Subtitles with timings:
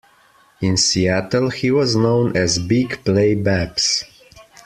[0.61, 4.03] In Seattle, he was known as "Big Play Babs".